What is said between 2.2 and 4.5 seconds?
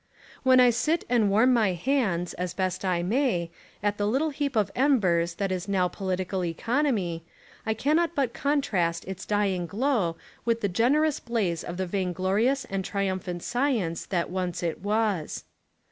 as best I may, at the little